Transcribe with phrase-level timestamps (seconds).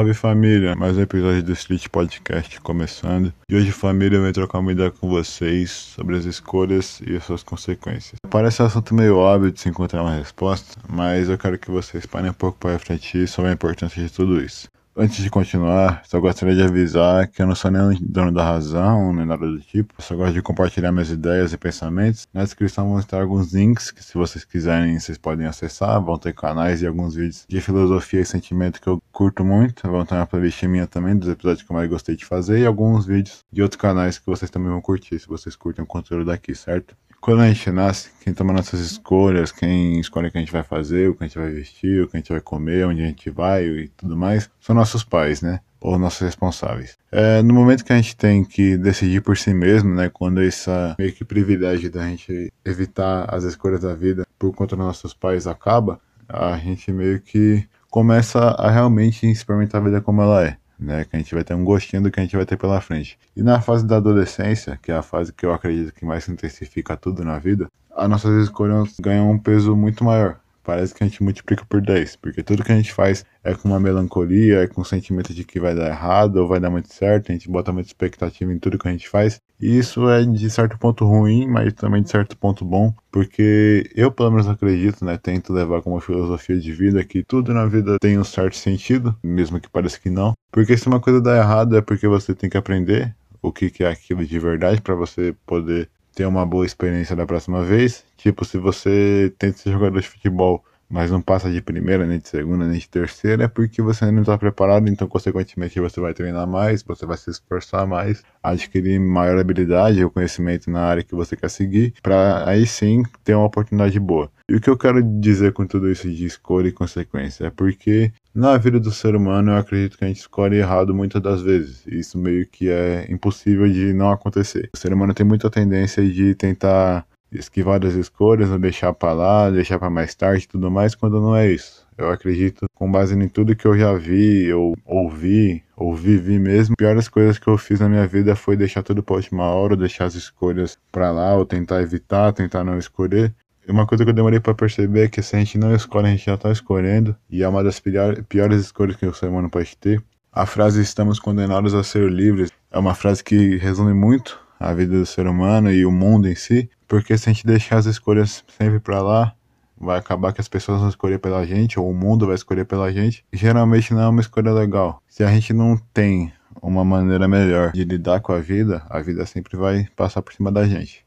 [0.00, 3.34] Salve família, mais um episódio do Street Podcast começando.
[3.46, 7.42] E hoje, família, eu trocar uma ideia com vocês sobre as escolhas e as suas
[7.42, 8.14] consequências.
[8.30, 12.06] Parece um assunto meio óbvio de se encontrar uma resposta, mas eu quero que vocês
[12.06, 14.70] parem um pouco para refletir sobre a importância de tudo isso.
[14.96, 19.12] Antes de continuar, só gostaria de avisar que eu não sou nem dono da razão,
[19.14, 19.94] nem nada do tipo.
[19.96, 22.26] Eu só gosto de compartilhar minhas ideias e pensamentos.
[22.34, 26.02] Na descrição vão estar alguns links que, se vocês quiserem, vocês podem acessar.
[26.02, 29.88] Vão ter canais e alguns vídeos de filosofia e sentimento que eu curto muito.
[29.88, 32.58] Vão ter uma playlist minha também, dos episódios que eu mais gostei de fazer.
[32.58, 35.86] E alguns vídeos de outros canais que vocês também vão curtir, se vocês curtem o
[35.86, 36.96] conteúdo daqui, certo?
[37.20, 40.62] Quando a gente nasce, quem toma nossas escolhas, quem escolhe o que a gente vai
[40.62, 43.06] fazer, o que a gente vai vestir, o que a gente vai comer, onde a
[43.06, 45.60] gente vai e tudo mais, são nossos pais, né?
[45.82, 46.96] Ou nossos responsáveis.
[47.12, 50.08] É, no momento que a gente tem que decidir por si mesmo, né?
[50.08, 54.86] Quando essa meio que privilégio da gente evitar as escolhas da vida por conta dos
[54.86, 60.46] nossos pais acaba, a gente meio que começa a realmente experimentar a vida como ela
[60.46, 61.04] é né?
[61.04, 63.18] Que a gente vai ter um gostinho do que a gente vai ter pela frente.
[63.36, 66.96] E na fase da adolescência, que é a fase que eu acredito que mais intensifica
[66.96, 71.22] tudo na vida, as nossas escolhas ganham um peso muito maior parece que a gente
[71.22, 74.82] multiplica por 10, porque tudo que a gente faz é com uma melancolia, é com
[74.82, 77.72] o sentimento de que vai dar errado ou vai dar muito certo, a gente bota
[77.72, 81.46] muita expectativa em tudo que a gente faz, e isso é de certo ponto ruim,
[81.46, 86.00] mas também de certo ponto bom, porque eu pelo menos acredito, né, tento levar como
[86.00, 90.10] filosofia de vida que tudo na vida tem um certo sentido, mesmo que pareça que
[90.10, 93.72] não, porque se uma coisa dá errado é porque você tem que aprender o que,
[93.82, 98.04] é aquilo de verdade para você poder ter uma boa experiência da próxima vez.
[98.16, 102.28] Tipo, se você tenta ser jogador de futebol, mas não passa de primeira, nem de
[102.28, 106.46] segunda, nem de terceira, é porque você não está preparado, então consequentemente você vai treinar
[106.46, 111.36] mais, você vai se esforçar mais, adquirir maior habilidade ou conhecimento na área que você
[111.36, 114.30] quer seguir, para aí sim ter uma oportunidade boa.
[114.48, 118.12] E o que eu quero dizer com tudo isso de escolha e consequência é porque
[118.34, 121.86] na vida do ser humano eu acredito que a gente escolhe errado muitas das vezes.
[121.86, 124.68] Isso meio que é impossível de não acontecer.
[124.74, 129.50] O ser humano tem muita tendência de tentar esquivar das escolhas, ou deixar para lá,
[129.50, 131.86] deixar para mais tarde e tudo mais, quando não é isso.
[131.96, 136.76] Eu acredito, com base em tudo que eu já vi, ou ouvi, ou vivi mesmo,
[136.76, 140.06] piores coisas que eu fiz na minha vida foi deixar tudo para última hora, deixar
[140.06, 143.34] as escolhas para lá, ou tentar evitar, tentar não escolher.
[143.68, 146.10] Uma coisa que eu demorei para perceber é que se a gente não escolhe, a
[146.10, 147.14] gente já tá escolhendo.
[147.30, 147.80] E é uma das
[148.28, 150.02] piores escolhas que o ser humano pode ter.
[150.32, 154.96] A frase estamos condenados a ser livres é uma frase que resume muito a vida
[154.96, 156.70] do ser humano e o mundo em si.
[156.90, 159.32] Porque se a gente deixar as escolhas sempre para lá,
[159.80, 162.90] vai acabar que as pessoas vão escolher pela gente, ou o mundo vai escolher pela
[162.90, 163.24] gente.
[163.32, 165.00] Geralmente não é uma escolha legal.
[165.06, 169.24] Se a gente não tem uma maneira melhor de lidar com a vida, a vida
[169.24, 171.06] sempre vai passar por cima da gente.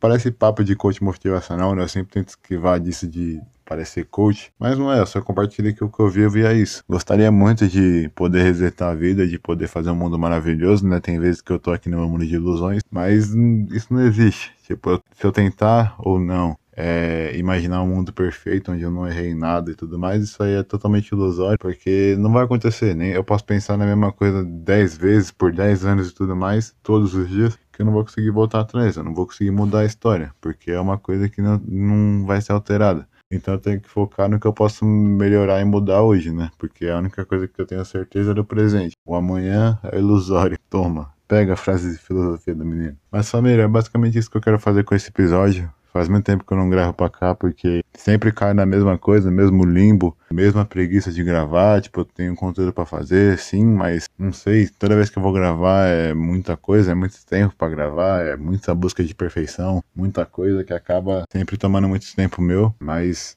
[0.00, 1.84] Parece papo de coach motivacional, né?
[1.84, 3.40] Eu sempre tento esquivar disso de
[3.72, 6.52] parecer coach, mas não é, eu só compartilhei que o que eu vi, eu via
[6.52, 6.84] isso.
[6.86, 11.00] Gostaria muito de poder resetar a vida, de poder fazer um mundo maravilhoso, né?
[11.00, 13.32] Tem vezes que eu tô aqui no meu mundo de ilusões, mas
[13.70, 14.52] isso não existe.
[14.62, 19.34] Tipo, se eu tentar ou não é, imaginar um mundo perfeito onde eu não errei
[19.34, 23.24] nada e tudo mais, isso aí é totalmente ilusório, porque não vai acontecer, nem eu
[23.24, 27.28] posso pensar na mesma coisa 10 vezes por 10 anos e tudo mais, todos os
[27.28, 30.32] dias, que eu não vou conseguir voltar atrás, eu não vou conseguir mudar a história,
[30.40, 33.06] porque é uma coisa que não, não vai ser alterada.
[33.32, 36.50] Então eu tenho que focar no que eu posso melhorar e mudar hoje, né?
[36.58, 38.94] Porque a única coisa que eu tenho certeza é do presente.
[39.06, 40.58] O amanhã é ilusório.
[40.68, 42.96] Toma, pega a frase de filosofia do menino.
[43.10, 45.72] Mas família, é basicamente isso que eu quero fazer com esse episódio.
[45.92, 49.30] Faz muito tempo que eu não gravo pra cá, porque sempre cai na mesma coisa,
[49.30, 51.82] mesmo limbo, mesma preguiça de gravar.
[51.82, 54.68] Tipo, eu tenho conteúdo para fazer, sim, mas não sei.
[54.68, 58.36] Toda vez que eu vou gravar é muita coisa, é muito tempo para gravar, é
[58.36, 62.74] muita busca de perfeição, muita coisa que acaba sempre tomando muito tempo meu.
[62.80, 63.36] Mas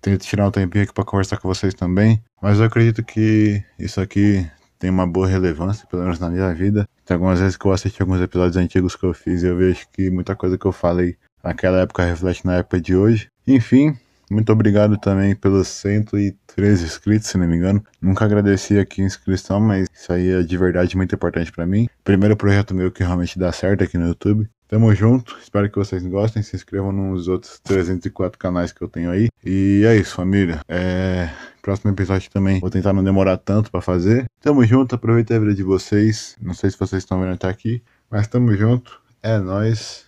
[0.00, 2.22] tento tirar um tempinho aqui para conversar com vocês também.
[2.40, 4.48] Mas eu acredito que isso aqui
[4.78, 6.88] tem uma boa relevância, pelo menos na minha vida.
[7.04, 9.84] Tem algumas vezes que eu assisti alguns episódios antigos que eu fiz e eu vejo
[9.92, 13.28] que muita coisa que eu falei naquela época reflete na época de hoje.
[13.46, 13.96] Enfim,
[14.30, 17.82] muito obrigado também pelos 113 inscritos, se não me engano.
[18.00, 21.88] Nunca agradeci aqui a inscrição, mas isso aí é de verdade muito importante para mim.
[22.04, 24.48] Primeiro projeto meu que realmente dá certo aqui no YouTube.
[24.68, 26.42] Tamo junto, espero que vocês gostem.
[26.42, 29.28] Se inscrevam nos outros 304 canais que eu tenho aí.
[29.42, 30.60] E é isso, família.
[30.68, 31.30] É...
[31.62, 34.26] Próximo episódio também vou tentar não demorar tanto para fazer.
[34.42, 36.36] Tamo junto, aproveita a vida de vocês.
[36.40, 39.00] Não sei se vocês estão vendo até aqui, mas tamo junto.
[39.22, 40.07] É nós.